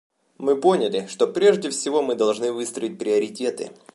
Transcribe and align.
Мы 0.39 0.59
поняли, 0.59 1.05
что 1.05 1.27
прежде 1.27 1.69
всего 1.69 2.01
мы 2.01 2.15
должны 2.15 2.51
выстроить 2.51 2.97
приоритеты. 2.97 3.71